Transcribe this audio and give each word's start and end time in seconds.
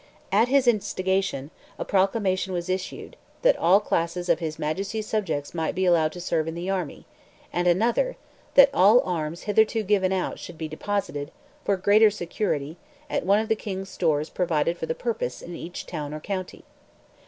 At 0.31 0.47
his 0.47 0.67
instigation, 0.67 1.51
a 1.77 1.85
proclamation 1.85 2.53
was 2.53 2.69
issued, 2.69 3.17
that 3.43 3.55
"all 3.57 3.79
classes" 3.79 4.29
of 4.29 4.39
his 4.39 4.57
Majesty's 4.57 5.05
subjects 5.05 5.53
might 5.53 5.75
be 5.75 5.85
allowed 5.85 6.11
to 6.13 6.19
serve 6.19 6.47
in 6.47 6.55
the 6.55 6.71
army; 6.71 7.05
and 7.53 7.67
another, 7.67 8.17
that 8.55 8.71
all 8.73 9.01
arms 9.05 9.43
hitherto 9.43 9.83
given 9.83 10.11
out 10.11 10.39
should 10.39 10.57
be 10.57 10.67
deposited, 10.67 11.29
for 11.63 11.77
greater 11.77 12.09
security, 12.09 12.77
at 13.11 13.27
one 13.27 13.37
of 13.39 13.47
the 13.47 13.55
King's 13.55 13.89
stores 13.89 14.31
provided 14.31 14.75
for 14.75 14.87
the 14.87 14.95
purpose 14.95 15.39
in 15.39 15.55
each 15.55 15.85
town 15.85 16.15
or 16.15 16.19
county. 16.19 16.63